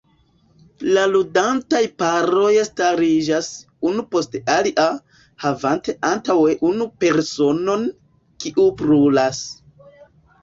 [0.97, 3.49] La ludantaj paroj stariĝas
[3.89, 4.87] unu post alia,
[5.43, 7.85] havante antaŭe unu personon,
[8.45, 9.43] kiu "brulas".